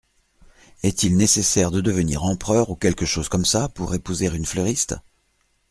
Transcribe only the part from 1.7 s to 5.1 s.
devenir empereur, ou quelque chose comme ça, pour épouser une fleuriste?